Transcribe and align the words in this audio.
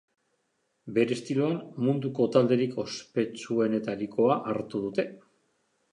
Bere 0.95 1.13
estiloan, 1.17 1.59
munduko 1.89 2.27
talderik 2.37 2.75
ospetsuenetarikoa 2.85 4.43
hartu 4.55 4.87
dute. 4.87 5.07